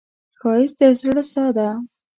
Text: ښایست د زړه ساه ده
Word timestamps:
ښایست 0.39 0.77
د 0.79 0.81
زړه 0.99 1.23
ساه 1.31 1.51
ده 1.57 1.69